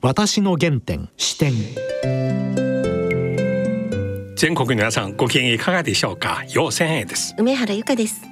[0.00, 1.52] 私の原点視点。
[4.36, 6.44] 全国の皆さんご機嫌いかがでしょうか？
[6.54, 7.34] 陽千円です。
[7.36, 8.22] 梅原由香です。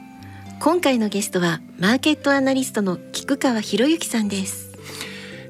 [0.61, 4.79] 今回のゲストはマーケットアナリストの菊川博之さんです。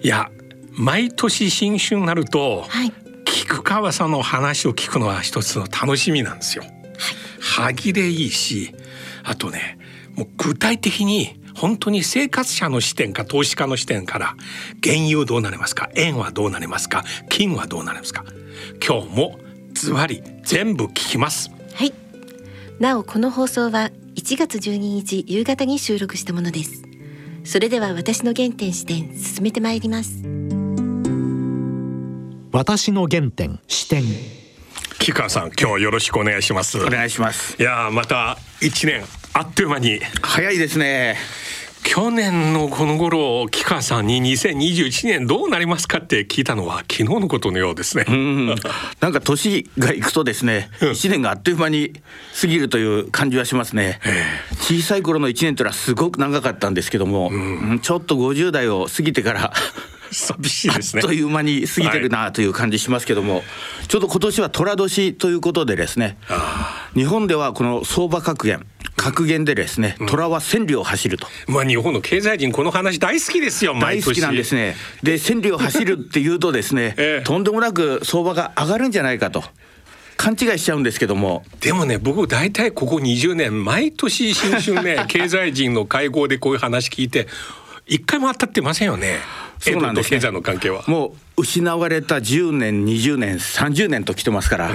[0.00, 0.30] いや
[0.72, 2.92] 毎年新春になると、はい。
[3.26, 6.64] 菊川さんの話を聞くのは一つの楽しみなんですよ。
[7.40, 8.74] 歯切れいいし
[9.22, 9.76] あとね
[10.14, 14.36] もう具体的に本当に生活者の視点か投資家の視点から
[14.84, 15.90] 原油どうなりますか？
[15.94, 17.04] 円はどうなりますか？
[17.30, 18.24] 金はどうなりますか？
[18.86, 19.38] 今日も
[19.72, 21.50] ズバリ全部聞きます。
[21.74, 21.92] はい。
[22.78, 26.82] なおこの放送は1月12日夕方に収録したものです。
[27.44, 30.22] それでは私の原点視点進めてまいります。
[32.52, 34.02] 私の原点視点。
[34.98, 36.78] 菊川さん今日はよろしくお願いします。
[36.78, 37.56] お願いします。
[37.58, 39.04] いやーまた一年
[39.38, 40.00] あっという間に。
[40.22, 41.18] 早いですね。
[41.82, 48.06] 去年のこの頃木川さんに2021年どうなりますかって聞いたのは昨日のことのようですね。
[48.08, 48.46] うん。
[48.46, 50.92] なんか年がいくとですねうん。
[50.92, 51.92] 一年があっという間に
[52.40, 54.00] 過ぎるという感じはしますね。
[54.62, 57.80] 小さい頃の一年というのはすごく長かったんですけども、うん。
[57.80, 59.52] ちょっと50代を過ぎてから
[60.12, 61.02] 寂しいですね。
[61.04, 63.42] あっという間に過ぎてるなという感じしますけども、
[63.86, 66.16] ちょうど今年は寅年ということでですね
[66.94, 68.66] 日本ではこの相場格言
[68.96, 71.26] 格言でですね虎は千里を走ると。
[71.46, 74.06] まあ日本の経済人この話大好きですよ毎年。
[74.06, 74.74] 大好きなんですね。
[75.02, 77.24] で千里を走るっていうとですね、 ええ。
[77.24, 79.44] とんでもなく相場が上がるんじゃないかと。
[80.16, 81.44] 勘違いしちゃうんですけども。
[81.60, 87.28] でもね僕大体ここ20年毎年新春ね 経済人の会合でこういう話聞いて
[87.86, 89.18] 一回も当たってませんよね。
[89.58, 90.20] そうなんですね。
[90.30, 90.82] の関係は。
[90.86, 94.70] もう失われた10年20年30年と来てますから、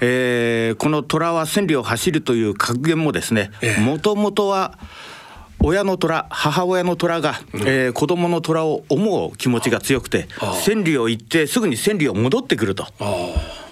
[0.00, 3.80] えーこの虎は千里を走るという格言もですねええ。
[3.80, 4.78] もともとは
[5.62, 10.54] 親の虎母親の虎が、えー子供の虎を思う気持ちが強くてああ。
[10.54, 12.86] 千里を行ってすぐに千里を戻ってくると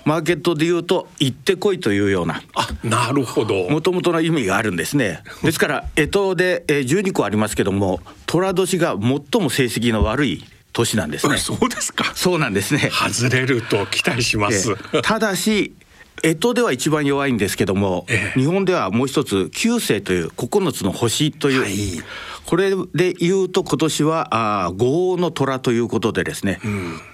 [0.08, 3.68] マーケットでいうと行ってこいというようなあなるほど。
[3.68, 5.22] もともとの意味があるんですね。
[5.42, 10.42] ですから、干支で、えー、12個ありますけども、寅年が最も成績の悪い
[10.72, 11.36] 年なんですね。
[11.36, 12.10] そうですか。
[12.14, 12.90] そうなんですね。
[12.90, 14.70] 外れると期待します。
[14.70, 15.74] えーただし、
[16.22, 22.02] 干支では一番弱いんですけども、ええ日本ではもう一つ、九星という9つの星という、はい
[22.48, 26.60] これで言うと今年は五黄の虎ということでですね、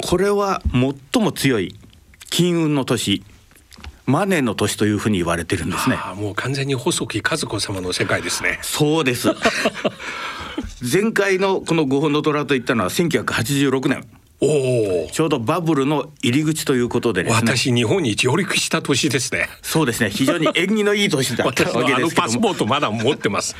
[0.01, 0.63] これは
[1.13, 1.75] 最も強い
[2.35, 3.23] 金運の年、
[4.07, 5.97] マネーの年というふうに言われてるんですね。
[6.17, 8.59] もう完全に細木和子様の世界ですね。
[8.61, 9.29] そうです。
[10.83, 14.05] 前回のこの五本の虎といったのは1986年
[14.41, 15.09] おお。
[15.13, 19.49] ちょうどバブルの入り口ということでね私日本に上陸した年ですね。
[19.63, 23.55] そうですね非常に縁起のいい年だった 私わけですけどもポートまだ持ってます。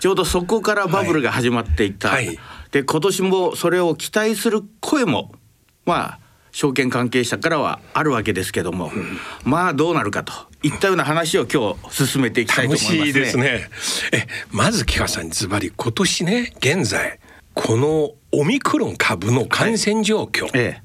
[0.00, 2.38] ちょうどそこからバブルが始まっていった、はいはい
[2.72, 5.32] で今年もそれを期待する声も
[5.86, 6.25] まあ
[6.56, 8.90] 証券関係者からはあるわけですけども、
[9.44, 13.20] まあどうなるかといったような話を今日進めていきたいと楽思いますね。
[13.20, 13.68] ですね。
[14.14, 17.18] えまず木川さんにズバリ今年ね現在
[17.52, 20.82] このオミクロン株の感染状況、ええ。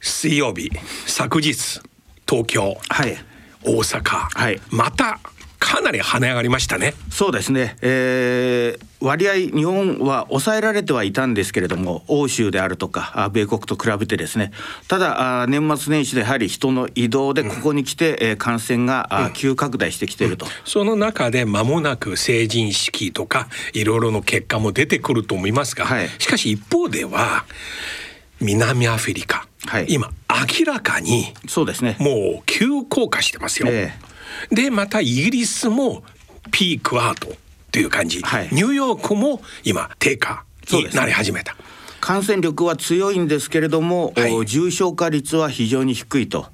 [0.00, 0.72] 水曜日
[1.06, 1.80] 昨日
[2.28, 3.16] 東京はい。
[3.62, 4.60] 大阪、はい。
[4.70, 5.20] また
[5.60, 6.94] かなり跳ね上がりましたね。
[7.10, 14.52] そうですね、えー割合、日本は抑えられてはいたんですけれども、欧州であるとか、あ米国と比べてですね、
[14.88, 20.46] ただ、あ年末年始でやはり人の移動で、ここに来て、えー感染が、あ急拡大してきていると。
[20.64, 26.08] その中で間もなく成人式とかいろいろの結果も出てくると思いますが、はい。
[26.18, 27.44] しかし一方では
[28.40, 29.86] 南アフリカ、はい。
[29.88, 30.10] 今
[30.48, 31.96] 明らかにそうですね。
[31.98, 33.68] もう急降下してますよ。
[33.70, 33.92] え
[34.50, 36.02] でまたイギリスも
[36.50, 37.32] ピークアウト
[37.72, 41.56] という感じ、はいニューヨークも今低下になり始めた。
[42.00, 46.46] 感染力は強いんですけれども、はいお重症化率は非常に低いと。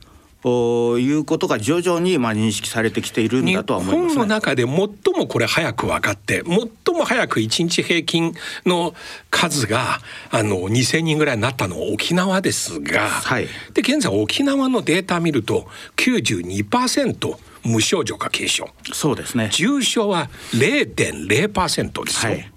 [0.49, 4.27] おいうことが徐々にまあ認識されてきているん日だとは思いま本のすね。
[4.27, 8.33] 中で最もこれ早く分かって最も早く1日平均
[8.65, 8.95] の
[9.29, 9.99] 数が
[10.31, 15.66] あの2,000人ぐらいになったのは沖縄ですが、はいで現在沖縄のデータ見ると
[15.97, 19.49] 92%無症状か軽症そうですね。
[19.53, 22.33] 重症は0.0%ですよ。
[22.33, 22.53] はい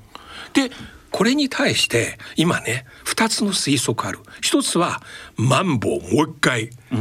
[0.53, 0.69] で
[1.12, 5.01] これに対して今ね2つの推測ある一つは
[5.38, 6.97] マンボウもう一回ど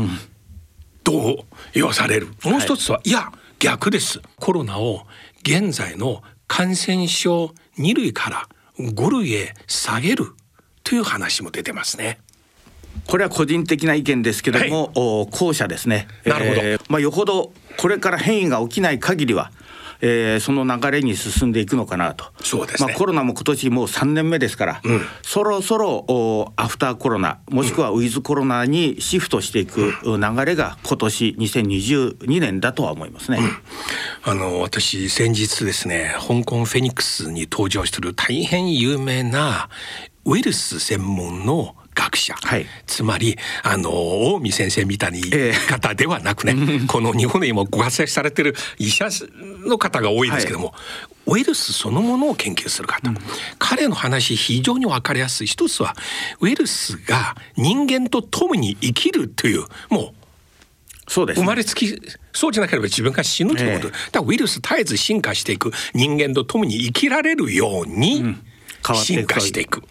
[1.13, 1.37] う
[1.75, 2.29] 言わされる？
[2.45, 5.07] もう一つは、い、や逆ですコロナを
[5.43, 10.35] 現在の感染症2類から5類へ下げる
[10.85, 12.19] という話も出てますね。
[13.07, 16.09] これは個人的な意見ですけども、お後者ですね。
[16.25, 19.53] なるほどまあよほどこれから変異が起きない限りは、
[20.01, 22.27] えー、その流れに進んでいくのかなと。
[22.43, 22.89] そうですね。
[22.89, 25.01] まあ、コロナも今年もう3年目ですから、うん。
[25.23, 33.41] そろそろおアフターコロナもしくはウィズコロナにシフトしていく流れが今年2022年だとは思いますね。
[34.23, 39.69] あの私先日ですね香港フェニックスに登場する大変有名な
[40.25, 42.67] ウイルス専門の学者、はい。
[42.87, 43.91] つまりあの
[44.35, 49.09] 大見先生みたいにええ方ではなくね、この日本で今ご活躍されてる医者
[49.67, 50.75] の方が多いですけども、
[51.27, 53.11] ウイルスそのものを研究する方、
[53.59, 55.47] 彼の話非常に分かりやすい。
[55.49, 55.95] 一つは
[56.41, 60.19] ウイルスが人間と共に生きるというもう
[61.09, 61.47] そうです、生ね。
[61.49, 62.01] まれつき
[62.33, 68.48] そうじゃなければ自分が死ぬということ、えだからウイルス絶えず進化していく人間と共に生きられるように、変わっていく
[68.95, 69.83] 進化していく。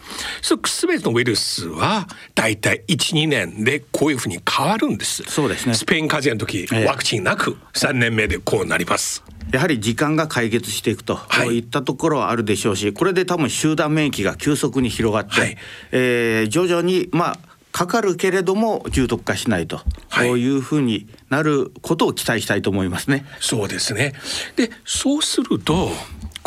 [0.42, 5.24] そう全てのウイルスはだいたい12年でこういうふうに変わるんです。
[5.24, 5.74] そうですね。
[5.74, 6.86] スペイン風邪の時、ええ。
[6.86, 9.24] ワクチンなく3年目でこうなります。
[9.52, 11.60] やはり時間が解決していくと、はい。
[11.60, 15.58] い、ったところはあるでしょうしこれで多分集団免疫が急速に広がって、はい。
[15.92, 17.40] えー徐々にまあ
[17.72, 20.28] かかるけれども重篤化しないと、はい。
[20.28, 23.26] そういうふうになることを期待したいと思いますね。
[23.40, 24.14] そうですね。
[24.56, 25.92] でそうすると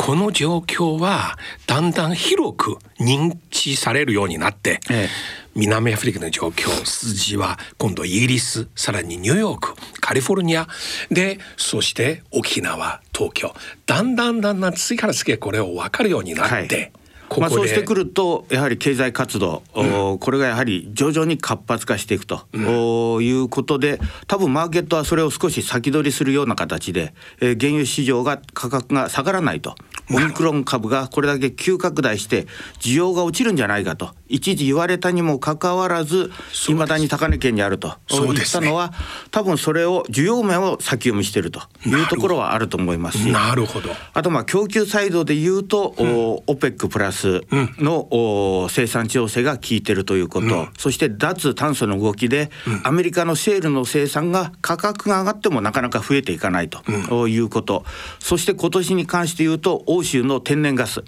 [0.01, 1.37] この状況は
[1.67, 5.09] だんだん広く認知されるようになって、ええ。
[5.55, 10.69] 南アフリカの状況筋は今度イギリスさらにニューヨークカリフォルニア
[11.11, 13.53] でそして沖縄東京。
[13.85, 16.93] だんだんだんだん次から次へこれを分かるようになって、はい。
[17.31, 29.77] こまあ、そうしてくるるとやはり経済活動、おこれがやはり徐々に活発化していくと、おいうことで多分マーケットはそれを少し先取りするような形で、えー原油市場が価格が下がらないと
[30.13, 32.47] オミクロン株がこれだけ急拡大して
[32.81, 34.11] 需要が落ちるんじゃないかと。
[34.29, 36.31] 一時言われたにもかかわらず
[36.69, 37.95] いまだに高値圏にあると。
[38.09, 38.93] そうですねいったのは
[39.31, 43.21] 多分それを需要面を先読みしているというところはあると思います。
[43.21, 43.31] し。
[43.31, 43.91] なるほど。
[44.13, 47.43] あとまあ供給サイドで言うと、お OPEC プラス
[47.79, 52.51] の、お生産調整が効いてるということ、そして脱炭素の動きで、
[52.83, 57.85] アメリカのシェールの生産が価格が上がってもなかなか増えていかないと、いうこと。
[58.19, 61.05] そして今年に関して言うと欧州の天然ガス、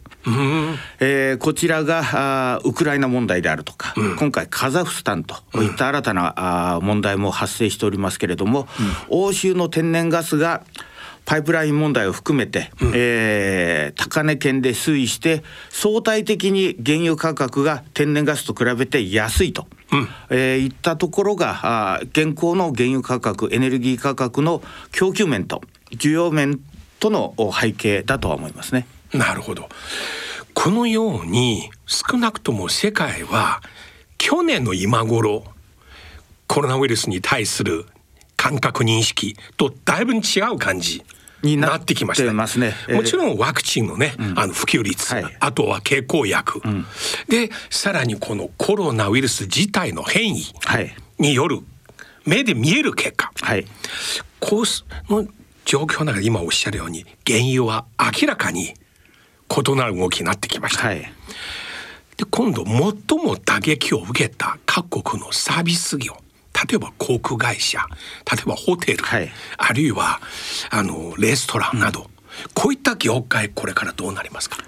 [1.00, 2.00] えーこちらが
[2.56, 6.34] あーウクライナ問題であるとか、今回カザフスタンといった新たな、
[6.74, 8.68] あー問題も発生しておりますけれども、
[9.08, 10.62] 欧州の天然ガスが
[11.24, 19.66] パイプライン問題を含めて、えー高値圏で推移して相対的に原油価格が天然ガスと比べて安いと、
[20.28, 25.62] えーいったところがあー現行の原油価格エネルギー価格の供給面と
[25.92, 26.60] 需要面
[27.02, 28.86] とのお背景だとは思いますね。
[29.12, 29.68] なるほど。
[30.54, 33.60] このように少なくとも世界は
[34.18, 35.42] 去年の今頃
[36.46, 37.86] コロナウイルスに対する
[38.36, 40.20] 感覚認識とだいぶ違
[40.54, 41.02] う感じ
[41.42, 42.72] ににななってきましたますね。
[42.86, 45.36] えーもちろんワクチンのね、あの普及率、はい。
[45.40, 46.62] あとは経口薬、
[47.28, 50.94] でさらにこのコロナウイルス自体の変異はい。
[51.18, 51.58] による
[52.24, 53.32] 目で見える結果。
[53.40, 53.66] はい。
[54.38, 55.26] こうすの
[55.64, 57.86] 状況の中で今おっしゃるように原油は
[58.20, 58.74] 明らかに
[59.50, 60.86] 異なる動きになってきました。
[60.88, 61.00] はい。
[62.16, 66.14] で今度最も打撃を受けた各国のサービス業
[66.68, 67.78] 例えば航空会社
[68.30, 69.30] 例えばホテル、はい。
[69.56, 70.20] あるいは
[70.70, 72.10] あのレストランなど、
[72.54, 74.58] こういった業界これからどうなりますか？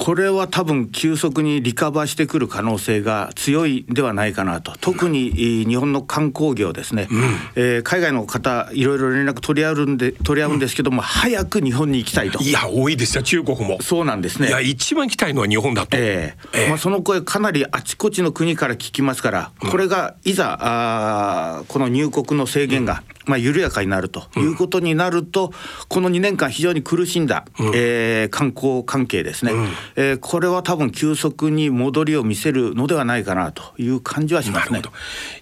[0.00, 4.72] これは多分急速にリカバーしてくる可能性が強いんではないかなと。
[4.80, 7.08] 特にえー日本の観光業ですね、
[7.56, 12.42] えー海外の方いろいろ連絡取り合うんで取り合うんですけども、早く日本に行きたいと。
[12.42, 13.82] いや多いですよ中国も。
[13.82, 14.48] そうなんですね。
[14.48, 15.96] いや一番行きたいのは日本だと。
[15.96, 25.52] ええええまあ、その声かなりあちこちの国から聞きますから、これがいざあーこの入国の制限が、まあ、緩やかになるということになると、
[25.88, 27.44] この2年間非常に苦しんだ、
[27.74, 29.52] えー観光関係ですね、
[29.96, 34.82] えーこれは多分急速に戻りを見せるのではないかなという感じはしますね。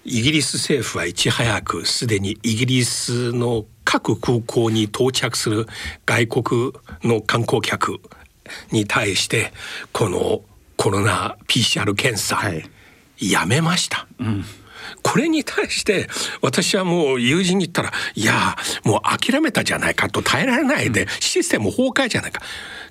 [0.04, 5.66] イギリス政府はいち早くすでにイギリスの各空港に到着する
[6.04, 8.00] 外国の観光客
[8.72, 9.52] に対して
[9.92, 10.42] この
[10.76, 12.68] コロナ PCR 検査、はい。
[13.18, 14.06] やめました。
[15.02, 16.08] これに対して
[16.42, 22.42] 私はもう友人に言ったら「いやもう諦めたじゃないか」と耐えられないで、システム崩壊じゃないか。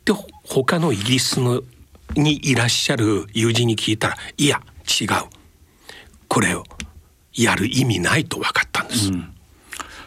[0.05, 1.63] でほ他のイギリスの
[2.15, 4.61] にいらっしゃる友人に聞いたら「いや
[5.01, 5.07] 違う
[6.27, 6.63] これを
[7.33, 9.11] やる意味ない」と分かったんです。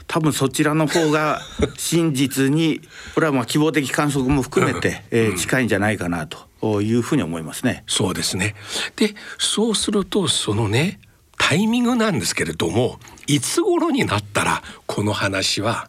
[0.06, 1.42] 多分そちらの方が
[1.76, 2.80] 真実に
[3.14, 7.84] これはまあ希望的観測も含めて、えー近いんじゃないかなというふうに思いますね。
[7.86, 8.54] そうですね。
[8.96, 10.98] でそうするとそのね
[11.38, 15.88] タイミングなんですけれどもいつ頃になったらこの話は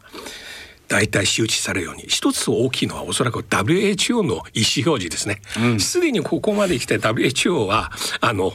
[0.88, 4.40] 大体周知されるように一つ大きいのはおそらく WHO の意思
[4.84, 5.40] 表示ですね。
[5.78, 8.52] すで、にここまで来て WHO はあの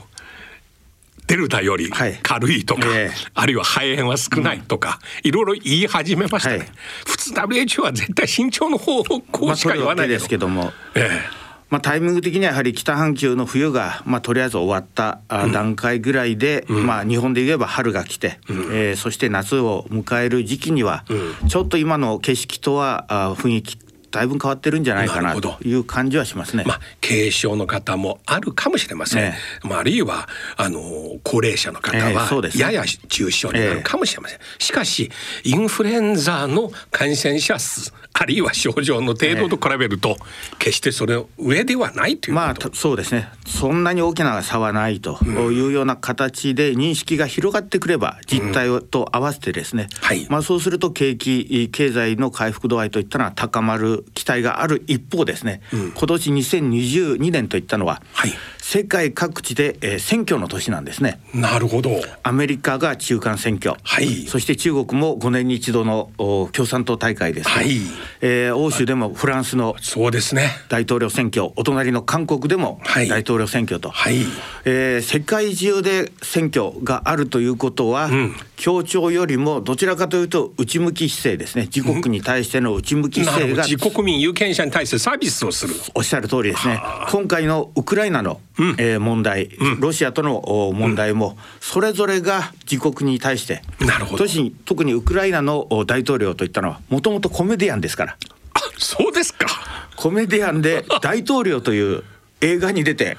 [1.28, 2.20] デルタよりはい。
[2.22, 3.12] 軽いとか、ええ。
[3.34, 6.68] あるいは肺炎は少ないとか、いろいろ言い始めましたね、はい。
[7.08, 10.74] 普通 WHO は絶対慎重の方向まあしか言わないですけども。
[10.94, 11.10] え
[11.42, 21.06] えまあ、タイミング的にはやはり北半球の冬が、まあ、とりあえず終わったあ段階ぐらいで、まあ、日本で言えば春が来て、えーそして夏を迎える時期には、
[21.48, 23.78] ちょっと今の景色とはあ雰囲気
[24.16, 26.64] だいぶ変わってるんじゃないかなという感じはしますね。
[26.66, 30.80] まあ、軽症の方もあるかもしれません、えまあ、あるいはあの
[31.24, 35.12] 高齢者の方ええはやや重症になるかもしれません、しかし
[35.44, 40.18] インフルエンザの感染者数あるいは症状の程度と比べると、
[40.58, 43.28] 決してそれの上ではないというまあたそうですね。
[43.46, 50.26] そんなに大きな差はないというような形で認識が広がってくれば実態と合わせてですね、はい。
[50.30, 58.32] まあ、そうすると景気経済の回復度合いといったのは高まる期待がある一方ですね、今年2022年といったのは、はい
[58.68, 61.20] 世界各地で、えー選挙の年なんですね。
[61.36, 62.02] なるほど。
[62.24, 64.26] アメリカが中間選挙、はい。
[64.26, 67.78] そして中国も5年に一度のお共産党大会ですね、はい。
[68.22, 70.50] えー欧州でもフランスのそうですね。
[70.70, 73.08] 大統領選挙お隣の韓国でもはい。
[73.08, 74.26] 大統領選挙と、はい。
[74.66, 78.10] えー世界中で選挙があるということは、
[78.56, 81.70] 協調よりもどちらかというと内向き姿勢ですね。
[81.74, 83.78] 自国に対しての内向きな姿勢がるほど。
[83.78, 85.76] 自国民有権者に対してサービスをする。
[85.94, 86.82] おっしゃる通りですね。
[87.12, 88.42] 今回のウクライナの、
[88.78, 94.26] えー問題、ロシアとのお問題もそれぞれが自国に対してなるほど。
[94.26, 98.18] 特に特にウクライナのお大統領といったのはもともとコメディアンですから。
[98.54, 99.48] あそうですか。
[99.96, 102.04] コメディアンで大統領という
[102.42, 103.18] 映画に出て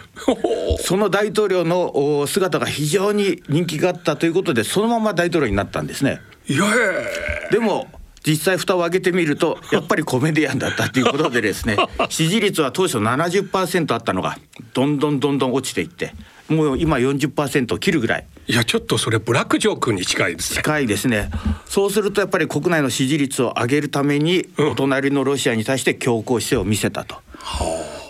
[0.78, 6.20] その大統領のお姿が非常に人気があったということでそのまま大統領になったんですね。
[6.48, 6.64] いや
[7.48, 7.88] えでも
[8.26, 11.76] 実際蓋を開けてみると やっぱりコメディアンだったということでですね
[12.08, 14.38] 支持率は当初70%あったのが
[14.74, 16.14] どんどんどんどん落ちていって
[16.48, 18.26] もう今40%を切るぐらい。
[18.46, 20.56] いやちょっとそれブラックジョークに近いですね。
[20.58, 21.30] 近いですね。
[21.66, 27.16] そうするとやっぱり国内の支持率を上げるためにお隣のロシアに対して強硬姿勢を見せたと、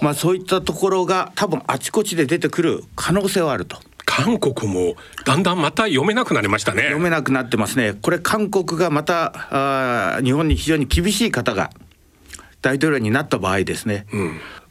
[0.03, 3.79] まあそういったところが多分あちこちで出てくる可能性はあると
[4.17, 4.95] 韓国も
[5.27, 6.85] だんだんまた読めなくなりましたね。
[6.85, 7.95] 読めなくなってますね。
[8.01, 11.71] これ韓国がまたあー日本に非常に厳しい方が
[12.63, 14.07] 大統領になった場合ですね、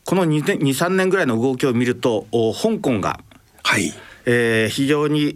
[0.03, 3.19] この23年ぐらいの動きを見るとお香港が、
[3.63, 3.93] はい。
[4.25, 5.35] えー非常に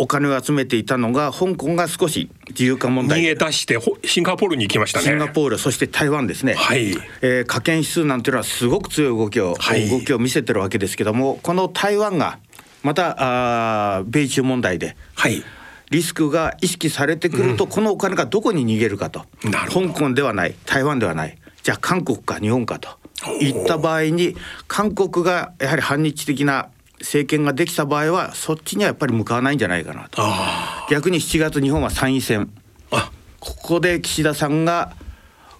[0.00, 3.20] お金を集めていたのが香港が少し自由化問題。
[3.20, 5.04] 逃げ出してほシンガポールに行きましたね。
[5.04, 6.90] シンガポールそして台湾ですね、はい。
[7.22, 9.88] えー加権指数なんていうのはすごく強い動きを、はい。
[9.88, 12.38] 動きを見せてるわけですけどもこの台湾が
[12.88, 13.16] また
[13.98, 14.96] あー米中問題で。
[15.14, 15.42] はい。
[15.90, 19.26] リスクが意識されてくると、このお金がどこに逃げるかと。
[19.68, 21.36] 香港ではない台湾ではない。
[21.62, 22.88] じゃあ韓国か日本かと。
[23.42, 24.36] いった場合に
[24.68, 30.22] 韓国がやはり反日的な政権ができた場合はそっちにはやっぱり向かわないんじゃないかなと。
[30.22, 32.50] あ逆に7月日本は参院選。
[32.90, 33.12] あ。
[33.38, 34.94] ここで岸田さんが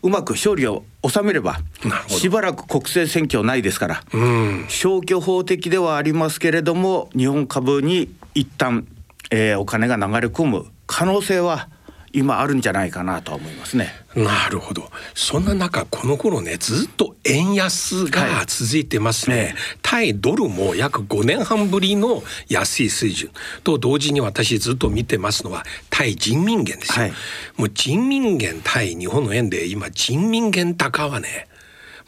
[0.03, 1.61] うまく勝利を収めれば
[2.07, 4.65] しばらく国政選挙ないですから、うん。
[4.69, 8.87] 消去法的ではありますけれども日本株に一旦、
[9.31, 11.69] えーお金が流れ込む可能性は
[12.13, 13.93] 今あるんじゃないかなとは思いますね。
[14.15, 14.91] なるほど。
[15.15, 19.49] そんな中この頃ねずっと円安が続いてますね、はいえ。
[19.49, 23.31] え対ドルも約5年半ぶりの安い水準。
[23.65, 27.13] と同時に私ずっと見てますのは対人民元ですよ、はい。
[27.57, 31.49] もう人民元対日本の円で今人民元高はね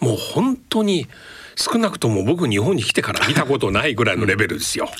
[0.00, 1.06] もう本当に
[1.56, 4.88] 少なくとも僕日本に来てから見たことないぐらいのレベルですよ。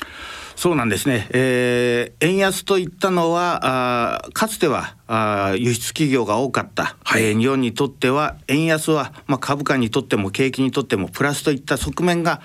[0.55, 7.23] そうなんですね、えー円安といったのはあーかつてはあー輸出企業が多かった、はい。
[7.23, 12.41] えー日本にとっては円安は、まあ、株価にとっても景気にとってもプラスといった側面が、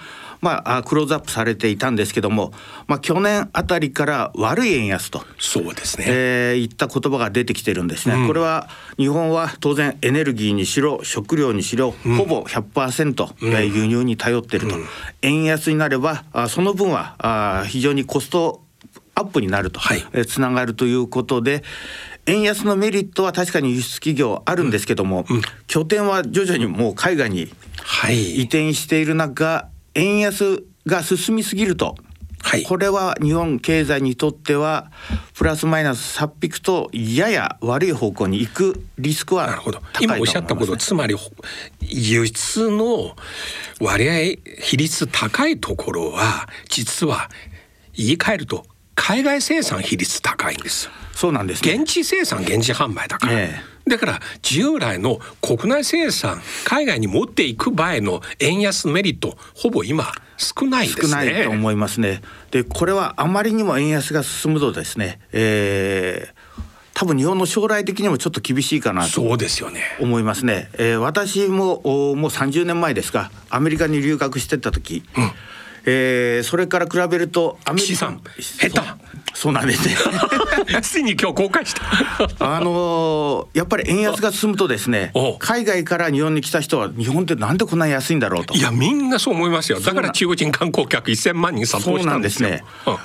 [0.47, 2.53] まあ、クローズアップされていたんですけども、
[2.87, 5.25] まあ、去年あたりから悪い円安と。
[5.41, 14.77] そうですね、えー、いった言葉が出てきてるんですね、これは日本は当然エネルギーにしろ食料にしろ、ほぼ100%、えー輸入に頼ってると、
[15.23, 18.63] 円安になればあその分はあ非常にコスト
[19.17, 20.07] アップになると、はい。
[20.13, 21.65] えーつながるということで
[22.27, 25.27] 円安のメリットは確かに輸出企業あるんですけども、
[25.67, 27.51] 拠点は徐々にもう海外に
[27.83, 28.37] はい。
[28.39, 31.97] 移転している中円安が進みすぎると、
[32.43, 32.63] はい。
[32.63, 34.93] これは日本経済にとっては
[35.35, 39.81] プラスマイナス差っ引くとやや悪い方向に行くリスクはなるほど。
[39.81, 41.33] 高いと思います、ね、今おっしゃったことつまりほ
[41.81, 43.17] 輸出の
[43.81, 47.29] 割合比率高いところは実は
[47.95, 50.93] 言い換えると海外生産比率高いんですよ。
[51.15, 51.73] そうなんですね。
[51.73, 61.09] 現地生産現地販売だから、ええだから従来の国内生産海外に持っていく場合の円安メリットほぼ今少ないですね。
[61.09, 62.21] 少ないと思いますね。
[62.51, 66.37] でこれはあまりにも円安が進むとですね、えー
[66.99, 70.71] 多分日本の将来的にもちょっと厳しいかなとそうですよね思いますね。
[70.79, 75.31] えー、私もおもう30年前ですかアメリカに留学してた時、うん
[75.85, 78.81] えー、それから比べるとアメリカさん下手
[79.37, 79.95] そうなんですね。
[80.81, 81.83] ついに今日公開した。
[82.39, 88.55] あのー、やっぱり円安が進むとですね海外から日本に来た人は日本ってなんでこんなに安いんだろうと。
[88.55, 89.81] いやみんなそう思いますよ。
[89.81, 92.97] だから中国人観光客1000万人殺到したんですね、うん、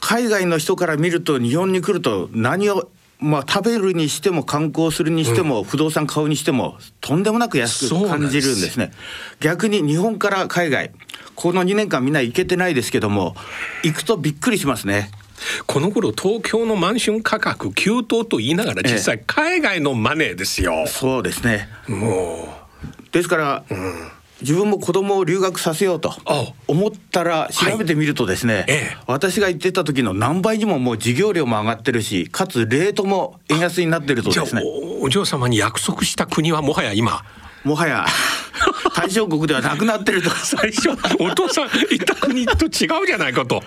[0.00, 8.92] 海外の人から見ると日本に来ると何をまあ、食べるにしても観光するにしても、不動産買うにしてもとんでもなく安く感じるんですね。
[9.40, 10.92] 逆に日本から海外
[11.34, 13.34] この2年間みんな行けてないですけども
[13.82, 15.10] 行くとびっくりしますね
[15.66, 21.68] この頃東京のマンション価格急騰と言いながら実際海外のマネーですよ、ええ、そうですね。
[21.88, 22.48] も
[22.82, 23.12] う。
[23.12, 24.08] ですから、うん。
[24.40, 26.14] 自分も子供を留学させようと
[26.66, 28.64] 思ったら調べてみるとですね、はい。
[28.68, 34.62] ええ、私が言ってた時の何倍にももう授業料も上がってるしかつレートも円安になってるとですね。
[35.02, 37.22] お嬢様に約束した国はもはや今？
[37.64, 38.06] もはや
[38.94, 43.62] 対象国ではなくなってると 最初お父さん行った国と違うじゃないかと。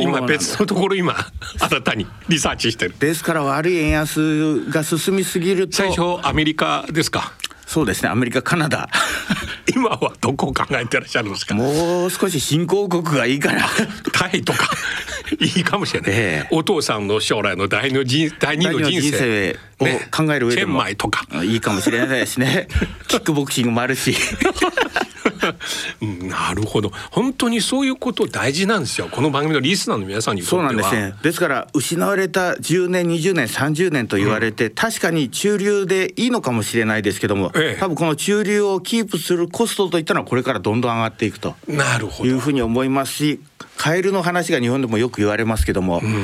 [0.00, 1.14] 今別のところ今
[1.58, 2.94] 新たにリサーチしてる。
[2.98, 5.76] ですから悪い円安が進みすぎると。
[5.76, 7.32] 最初アメリカですか
[7.74, 8.08] そうですね。
[8.08, 8.88] アメリカカナダ。
[9.74, 11.56] 今はどこを考えてらっしゃるんですか？
[11.56, 13.68] もう少し新興国がいいから。
[14.12, 14.70] タイとか。
[15.40, 19.58] いいかもしれない、えー、お父さんの将来の第二の人第二の人生。
[19.80, 21.26] を考える上でも、ね、とか。
[21.42, 22.68] いいかもしれないですね。
[23.08, 24.14] キックボクシングもあるし
[26.28, 26.90] なるほど。
[27.10, 29.08] 本当にそういうこと大事なんですよ。
[29.10, 31.14] この番組のリスナーの皆さんにそうなんですね。
[31.22, 42.28] ですから失われた10年20年30年と言われて、うん、確かに中流でいいのかもしれないですけども、ええ、多分この中流をキープするコストといったのはこれからどんどん上がっていくとなるほど。
[42.28, 43.40] いうふうに思いますし
[43.76, 46.14] カエルの話が日本でもよく言われますけども、うん、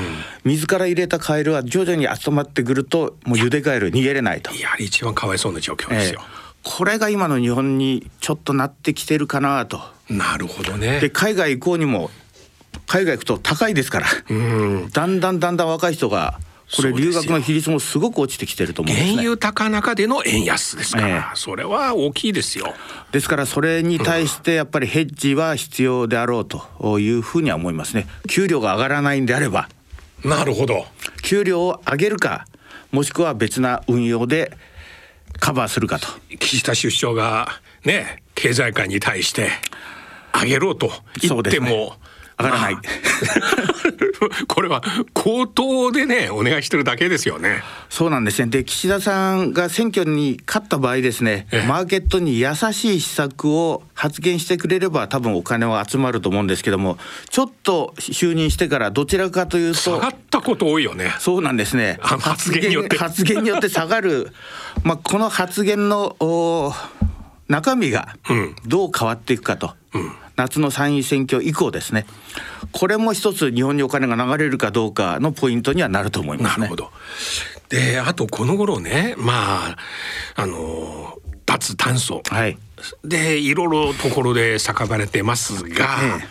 [0.45, 4.53] 水から入れたカエルは徐々に集まってくるともう茹でカエル逃げれないと。
[4.53, 9.81] いや一番かわいそうな状況ですよ、えこれが今の日本にちょっとなってきてるかなと。
[10.09, 11.01] なるほどね。
[11.01, 12.11] で海外行こうにも
[12.87, 16.39] 海外行くと高いですから、うん、だんだんだんだん若い人が
[16.77, 19.13] これ留学の比率もすごく落ちてきてると思うんですね。
[19.17, 22.75] 原油高中での円安ですから、えー、それは大きいですよ。
[23.11, 28.07] ですからそれに対してやっぱりヘッジは必要であろうというふうには思いますね。
[28.29, 29.69] 給料が上がらないんであれば。
[30.25, 30.87] なるほど。
[31.23, 32.47] 給料を上げるか
[32.93, 34.57] もしくは別な運用で
[35.41, 36.07] カバーするかと。
[36.39, 37.49] 岸田首相が
[37.85, 39.51] ね経済界に対して
[40.33, 41.97] 上げろと言っても、
[42.43, 42.77] 上がらない、
[44.49, 44.83] これは
[45.15, 47.63] 口頭でねお願いしてるだけですよね。
[47.89, 48.51] そうなんですね。
[48.51, 56.99] で岸田さんが選挙に勝った場合ですねマーケットに優しい施策を発言してくれれば多分お金は集まると思うんですけども
[57.29, 61.15] ちょっと就任してからどちらかというと下がったこと多いよね。
[61.19, 61.99] そうなんですね。
[62.01, 62.97] 発言によって。
[62.97, 64.33] 発言によって下がる。
[64.83, 66.17] まあこの発言の
[67.51, 68.17] 中身が
[68.65, 72.07] どう変わっていくかと、うん、夏の参院選挙以降ですね。
[72.73, 76.91] これも一つ日本にお金が流れるかどうかのポイントにはなると思います、ね、なるほど。
[77.69, 79.77] であとこの頃ねまあ
[80.37, 82.57] あの脱炭素、はい、
[83.05, 86.25] でいろいろところで叫ばれてますが、え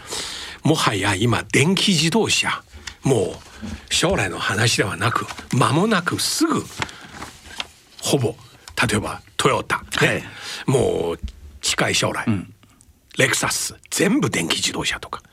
[0.64, 2.64] え、もはや今電気自動車。
[3.04, 6.62] もう将来の話ではなく間もなくすぐ
[8.02, 8.36] ほぼ
[8.88, 10.24] 例えばトヨタ、ね、はい、
[10.68, 11.20] もう
[11.62, 12.54] 近い将来、うん、
[13.18, 13.76] レクサス。
[13.90, 15.24] 全部電気自動車とか。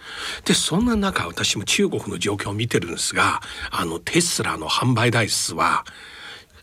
[0.45, 3.41] でそんな中私も中国の状況を見てるんですが
[3.71, 5.85] あのテスラの販売台数は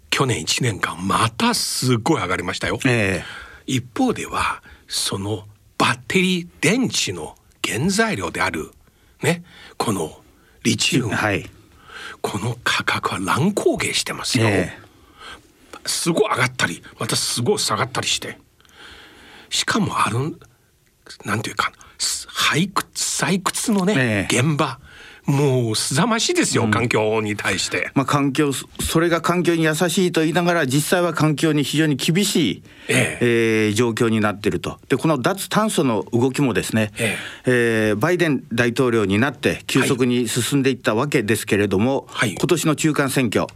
[0.10, 2.80] 去年1年間またすごい上がりましたよ。
[2.86, 5.46] えー、一方ではその
[5.78, 8.72] バッテリー電池の原材料である
[9.22, 9.44] ね
[9.78, 10.18] この
[10.64, 11.50] リチウム、はい、
[12.22, 14.48] この価格は乱高下してますよ。
[14.48, 14.83] えー、
[15.86, 18.38] すごい上がったりまたすごい下がったりして。
[19.50, 20.38] しかもある
[21.26, 24.80] なんていうか採掘採掘のね、え現場。
[25.26, 27.92] もうすざましいですよ、うん、環境に対して。
[27.94, 33.68] まあ、環境それが環境に優しいと言いながら実際は環境に非常に厳しい、ええ。
[33.68, 34.80] えー、状況になっていると。
[34.90, 37.88] でこの脱炭素の動きもですね、ええ。
[37.90, 43.48] えー、バイデン大統領になって急速に進んでいったわけですけれども、はい、今年の中間選挙、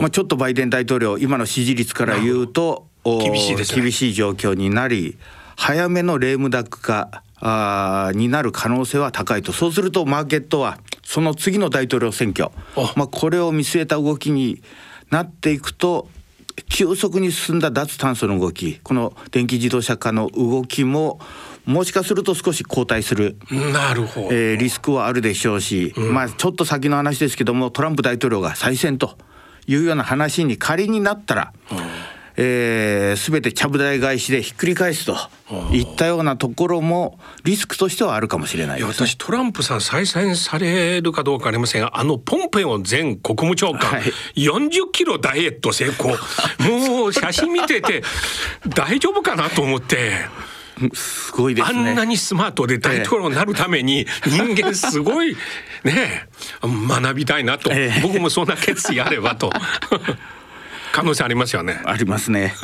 [0.00, 5.18] まあ、ちょっとバイデン大統領今の支持率から言うと厳しい、ね、厳しい状況になり
[5.56, 9.52] 早めのレームダック化あになる可能性は高いと。
[9.52, 12.50] そうするとマーケットはその次の大統領選挙、
[12.96, 14.62] まあ、これを見据えた動きに
[15.10, 16.08] なっていくと
[16.68, 21.20] 急速に進んだ脱炭素の動きこの電気自動車化の動きも
[21.66, 29.18] もしかすると少し後退する、なるほど、えーリスクはあるでしょうし、まあちょっと先の話ですけどもトランプ大統領が再選と
[29.66, 31.52] いうような話に仮になったら、
[32.36, 35.16] えー、全てちゃぶ台返しでひっくり返すと
[35.72, 38.86] いったようなところもリスクとしてはあるかもしれないね。
[38.86, 44.02] 私トランプさん再選されるかどうかありませんがあのポンペオ前国務長官、はい
[44.36, 46.10] 40キロダイエット成功
[46.98, 48.02] もう写真見てて
[48.68, 50.55] 大丈夫かなと思って。
[50.94, 51.78] すごいですね。
[51.78, 55.36] あんなにスマートで大統領になるために人間すごい
[55.84, 56.28] ね
[56.62, 59.50] 学びたいなと、ええ僕もそんな決意あればと
[60.92, 61.80] 可能性ありますよね。
[61.84, 62.54] ありますね。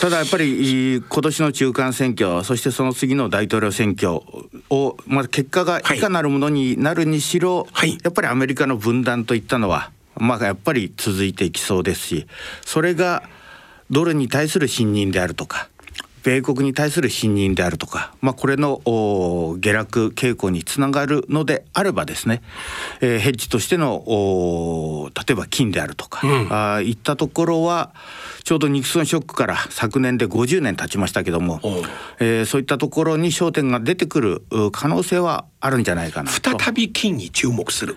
[0.00, 4.20] ただやっぱりい今年の中間選挙そしてその次の大統領選挙
[4.68, 12.26] を、まあ、結果がいかなるものになるにしろ、はいやっぱりアメリカの分断といったのは、まあ、やっぱり続いていきそうですし
[12.62, 13.22] それが
[13.90, 15.68] ドルに対する信任であるとか
[16.26, 22.42] 米国に対する信任であるとか、まあ、これのお下落傾向につながるのであればですね、
[23.00, 27.92] えーヘッジとしてのお例えば金であるとか、うんあーいったところは
[28.42, 31.60] ちょうどニクソンショックから昨年で50年経ちましたけども
[32.18, 36.58] えーそういったところに焦点が出てくるう可能性はあるんじゃないかなと。
[36.58, 37.96] 再び金に注目する。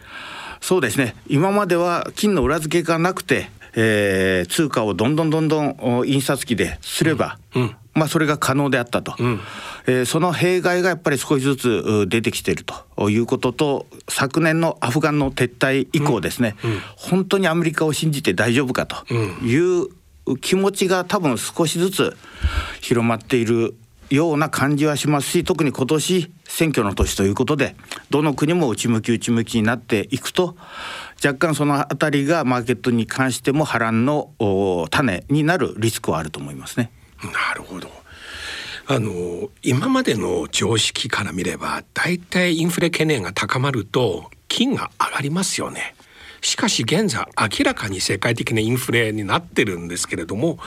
[0.62, 3.50] そうですね今までは金の裏付けがなくて、
[3.82, 7.76] えー通貨をどんどんどんどんお印刷機ですれば、うん。
[7.94, 9.40] まあ、それが可能であったと、ん。
[9.88, 16.56] えーその弊害がやっぱり少しずつう出てきているということと昨年のアフガンの撤退以降ですね、
[16.98, 19.88] 本当にアメリカを信じて大丈夫かという
[20.42, 22.18] 気持ちが多分少しずつ
[22.82, 23.76] 広まっている
[24.10, 27.76] ような感じはしますし特に今年選挙の年ということで
[28.10, 30.56] どの国も内向き内向きになっていくと
[31.24, 34.32] 若干そのあたりがマーケットに関しても波乱の
[34.90, 36.92] 種になるリスクはあると思いますね。
[37.22, 37.90] なるほど。
[38.88, 45.94] あの今までの常識から見れば大体インフレ懸念が高まると金が上がりますよね。
[46.42, 50.60] しかし現在明らかに世界的なインフレになってるんですけれども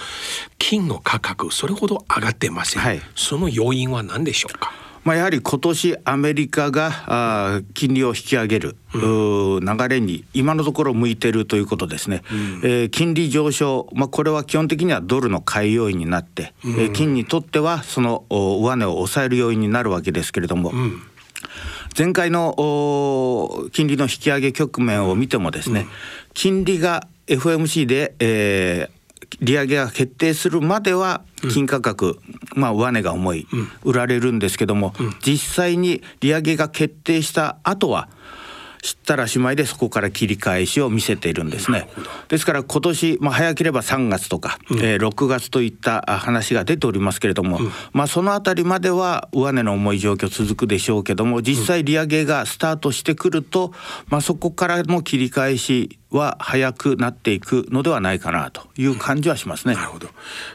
[0.58, 3.00] 金の価格それほど上がってません、はい。
[3.14, 4.72] その要因は何でしょうか？
[5.04, 12.22] まあ、やはり今年アメリカが金利を引き上げる、流れに今のところ向いているということですね、
[12.62, 20.72] えー金利上昇、まあ、これは基本的にはドルの買い要因になって、えー金にとってはそのお上値を抑える要因になるわけですけれども、
[21.96, 25.86] 前回のお金利の引き上げ局面を見てもですね、
[26.34, 29.02] 金利が FOMC で、えー
[29.40, 32.18] 利上げが決定するまでは金価格、
[32.54, 33.46] まあ上値が重い、
[33.82, 38.08] 売られるんですけども、実際に利上げが決定した後は
[38.82, 41.88] 知ったらしまいでそこから切り返しを見せているんですね。
[42.28, 47.60] ですから今年、まあ、早ければ3月とか、えー6月といったあ話が出ておりますけれども、
[47.92, 53.72] まあ、そのあたりまでは上値の重い状況続くでしょうけども実際利上げがスタートしてくると、
[54.08, 59.74] まあ、そこからの切り返しは早くなっていくのではないかなという感じはしますね。
[59.74, 60.08] なるほど。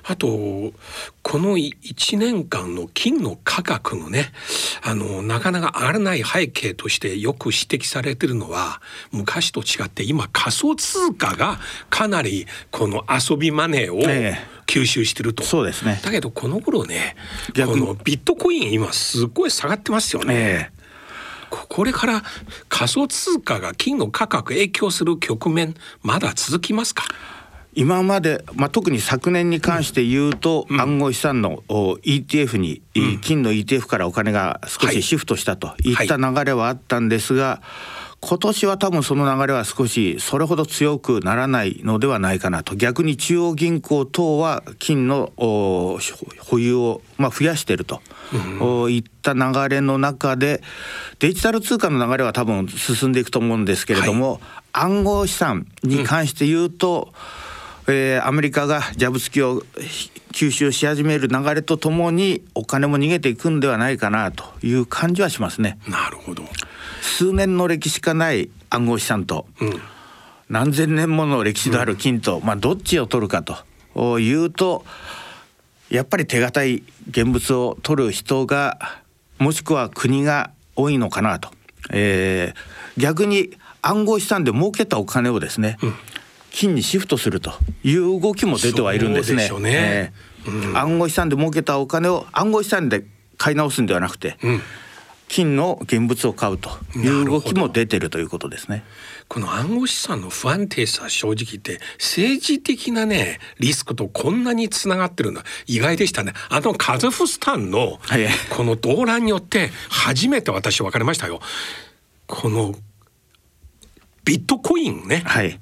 [0.04, 4.32] あとこの1年間の金の価格のね
[4.82, 15.44] あのなかなか上がらない背景としてよく指摘されてるのは昔と違って今仮想通貨がかなりこの遊びマネーをええ吸収してると。
[15.44, 17.16] そうですねだけどこの頃ね
[17.56, 20.36] このビットコイン今すごい下がってますよね。
[20.36, 20.77] ええ
[21.50, 22.24] ここれから
[22.70, 27.04] 仮想通貨が金の価格影響する局面まだ続きますか？
[27.74, 32.82] 今まで、まあ、特に昨年に関して言うと、暗号資産のお ETF に、
[33.22, 37.62] 金の ETF からお金が少しシフトしたといった流れはあったんですが、
[38.20, 42.76] 今年は多分その流れは少しそれほど強くならないのではないかなと。
[42.76, 46.00] 逆に中央銀行等は金のお
[46.40, 48.02] 保有を、まあ、増やしていると、
[48.60, 50.62] おいった流れの中で
[51.20, 54.42] デジタル通貨の流れは多分進んでいくと思うんですけれども、
[54.74, 57.14] 暗号資産に関して言うと、
[57.88, 59.64] えーアメリカがジャブ付きを
[60.34, 65.80] 吸収し始める流れとともにお金も逃げていくんではないかなという感じはしますね。
[65.88, 66.44] なるほど。
[67.08, 69.82] 数年の歴史がない暗号資産と、うん。
[70.50, 74.86] 何千年もの歴史のある金と、まあ、どっちを取るかというと
[75.90, 79.02] やっぱり手堅い現物を取る人が
[79.40, 81.50] もしくは国が多いのかなと、
[81.92, 83.52] えー逆に
[83.84, 85.78] 暗号資産で儲けたお金をですね、
[86.50, 87.52] 金にシフトすると
[87.84, 89.48] いう動きも出てはいるんですね。
[89.60, 89.60] ね。
[89.64, 93.06] えー暗号資産で儲けたお金を暗号資産で
[93.38, 94.62] 買い直すんではなくて、うん
[95.28, 98.84] 金の現物を買うという動きも出てるということですね。
[99.28, 106.34] この暗号資産の不安定さ正直言って政治的なねリスクとこんなにつながってるのは意外でしたね。
[106.50, 108.28] あのカザフスタンのはい。
[108.50, 111.42] この動乱によって初めて私分かりましたよ。
[112.26, 112.74] この
[114.24, 115.24] ビットコインね。
[115.26, 115.60] はい。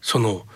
[0.00, 0.46] その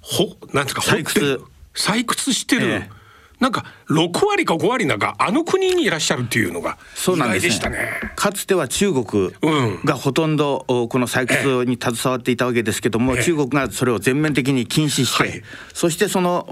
[0.00, 1.40] ほなんていうか採掘。
[1.74, 2.97] 採掘してる、ええ
[3.40, 7.50] なんか6割か5割なんかあの国にいらっしゃるっていうのが意そうなんですね。
[7.50, 8.12] 外でしたね。
[8.16, 9.80] かつては中国うん。
[9.84, 13.24] がほとんどおこの採掘に携わっていたわけですけども、ええ。
[13.24, 15.42] 中国がそれを全面的に禁止して、はい。
[15.72, 16.46] そしてその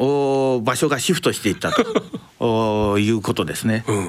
[0.57, 1.85] お場所がシフトしていったと。
[2.39, 3.85] おいうことですね。
[3.89, 4.09] うん。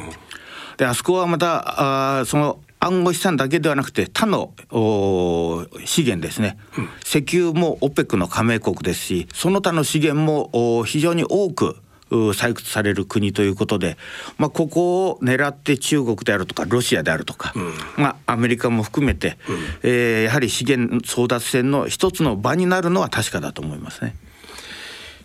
[0.77, 6.57] であそこはまたあーその暗号資産だけではなくて他のお資源ですね、
[7.03, 11.75] 石油も OPEC の加盟国ですしその他の資源もお非常に多くう
[12.09, 13.97] 採掘される国ということで、
[14.37, 17.53] まあ、ここを狙って中国であるとかロシアであるとか、
[17.97, 19.37] まあ、アメリカも含めて、
[19.83, 24.15] えーやはり資源争奪戦の一つの場になるのは確かだと思いますね。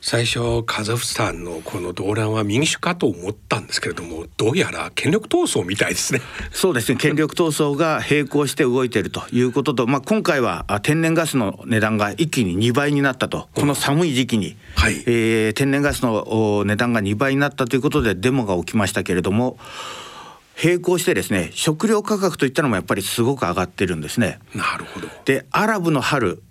[0.04, 6.20] 最初カザフスタンのこの動乱は民主化と思ったんですけれどもどうやら権力闘争みたいですね。
[6.50, 19.56] そうですね権力闘争が並行して動いているということと、まあ、今回はあ天然ガスの値段が一気に2倍になったとこの寒い時期に、はいえー天然ガスのお値段が2倍になったということでデモが起きましたけれども
[20.62, 24.40] 並行してですね食料価格といったのもやっぱりすごく上がってるんですね。
[24.54, 25.08] なるほど。
[25.24, 26.42] でアラブの春、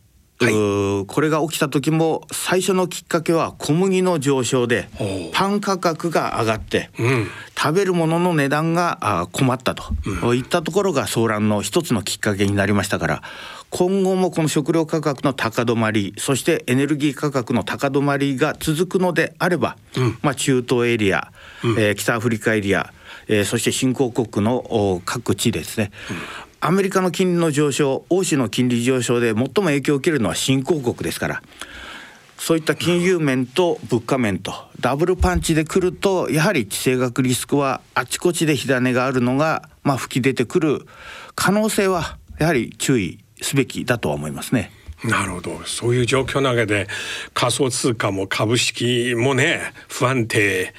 [0.45, 1.05] はい。
[1.05, 4.89] これが起きた時も最初のきっかけは小麦の上昇で
[5.33, 7.27] パン価格が上がって、うん。
[7.61, 13.21] 食べるものの値段があ困ったと、いったところが騒乱の一つのきっかけになりましたから
[13.69, 19.77] 今後もこの食料価格の高止まりそしてエネルギー価格の高止まりが続くのであれば、
[20.23, 21.31] まあ、中東エリア、
[21.77, 22.91] えー北アフリカエリア、
[23.27, 25.91] えーそして新興国のお各地ですね、
[26.61, 31.41] アメリカの金利の上昇欧州の金利上昇で最も影響を受けるのは新興国ですから。
[32.37, 40.87] そういった金融面と物価面とダブルパンチでくるとやはり地政学リスクはあちこちで火種があるのがまあ吹き出てくる
[41.35, 44.71] 可能性はやはり注意すべきだとは思いますね。
[45.03, 46.87] なるほどそういう状況の中で
[47.35, 50.73] 仮想通貨も株式もね不安定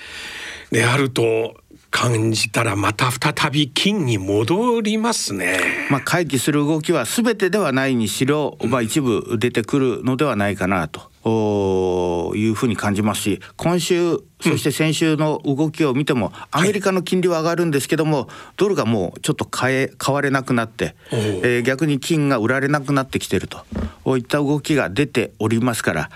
[0.73, 1.55] であると
[1.93, 5.61] 感じたらまた再び金に戻りますね。
[5.91, 11.13] まあ回帰する動きは全てではないにしろ、まあ一部出てくるのではないかなと。
[11.25, 23.59] いうふうに感じますし今週そして先週の動きを見ても、アメリカの金利は上がるんですけども、ドルがもうちょっと買え買われなくなって、えー逆に金が売られなくなってきてると
[24.03, 26.11] こういった動きが出ておりますから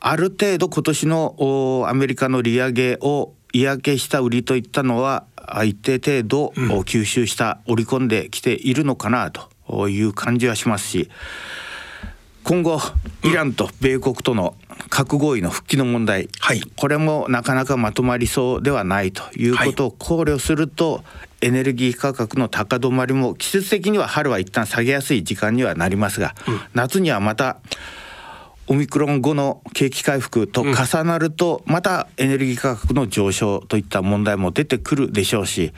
[0.00, 11.10] ある程度今年のアメリカの利上げを嫌気した売りといったのはあ一定程度、お吸収した織り込んできているのかなという感じはしますし
[12.44, 12.80] 今後
[13.22, 14.56] イランと米国との
[14.88, 16.60] 核合意の復帰の問題、はい。
[16.76, 21.04] これもなかなかまとまりそうではないということを考慮すると、
[21.40, 26.34] エネルギー価格の高止まりも季節的には春は一旦下げやすい時間にはなりますが、
[26.74, 27.58] 夏にはまた
[28.68, 35.72] オミクロン後の景気回復と重なるとまたエネルギー価格の上昇といった問題も出てくるでしょうし、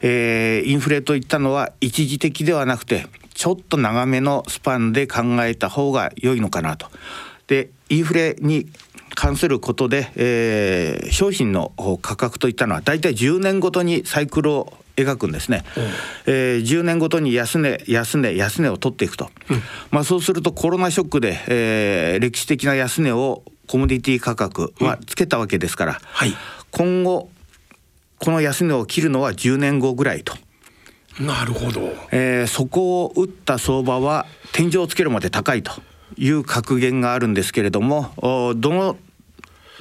[0.00, 6.88] えーインフレといったのは一時的ではなくてちょっと長めのスパンで考えた方が良いのかなと。
[7.46, 8.66] でインフレに
[9.14, 15.64] 関することで、えー商品の価格といったのは大体10年ごとにサイクルを描くんですね、
[16.26, 19.30] えー10年ごとに安値安値安値を取っていくと、
[19.90, 26.34] まあ、そうするとコロナショックで、えー歴史的な安値をコモディティ価格はつけたわけですから、はい。
[26.70, 27.30] 今後
[28.18, 30.34] この安値を切るのは10年後ぐらいと。
[31.20, 31.94] なるほど。
[32.10, 35.72] えーそこを打った相場は天井をつけるまで高いと
[36.16, 38.96] いう格言があるんですけれどもおどの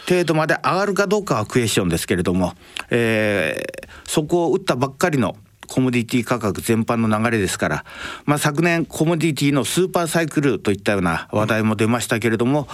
[0.08, 2.54] 程度まで上がるかどうかはクエスチョンですけれども、
[2.90, 5.36] えーそこを打ったばっかりの
[5.68, 7.86] コモディティ価格全般の流れですから、
[8.26, 12.68] まあ、昨年コモディティのスーパーサイクルといったような話題も出ましたけれども、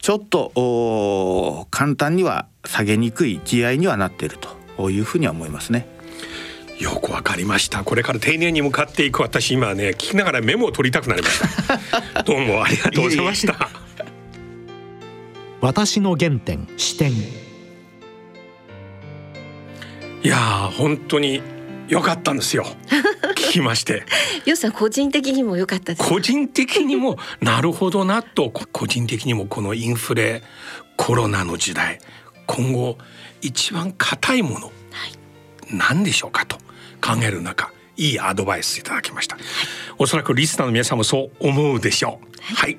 [0.00, 4.38] ちょっとお簡単には下げにくい地合いにはなっている
[4.76, 5.86] というふうには思いますね。
[6.80, 7.84] よくわかりました。
[7.84, 11.38] これから定年に向かっていく私今ね聞きながらメモを取りたくなりまし
[11.68, 12.22] た。
[12.24, 13.69] どうもありがとうございました。
[15.60, 17.12] 私の原点視点。
[20.22, 20.36] いや
[20.76, 21.42] 本当に
[21.88, 22.64] 良かったんですよ。
[23.36, 24.04] 聞きまして。
[24.44, 28.50] よさん個人的にも良かった個人的にも なるほどなと。
[28.50, 30.42] 個人的にもこのインフレ
[30.96, 31.98] コロナの時代。
[32.46, 32.98] 今後
[33.42, 34.70] 一番硬いもの、は
[35.06, 35.12] い、
[35.70, 36.58] 何でしょうかと。
[37.00, 39.44] 考える中いいアドバイスいただきました、はい、
[39.98, 42.78] おそらくリスナーの皆さんもそう思うでしょう、はい、はい、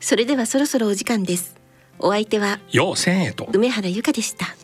[0.00, 1.57] それではそろそろお時間です。
[1.98, 3.48] お相手は陽線へと。
[3.52, 4.54] 梅原由香でした。